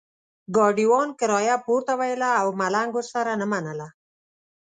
[0.55, 3.87] ګاډیوان کرایه پورته ویله او ملنګ ورسره نه منله.